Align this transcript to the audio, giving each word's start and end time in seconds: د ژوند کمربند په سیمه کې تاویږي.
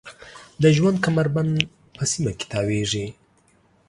د 0.61 0.63
ژوند 0.75 0.97
کمربند 1.05 1.51
په 1.95 2.03
سیمه 2.11 2.31
کې 2.37 2.45
تاویږي. 2.51 3.05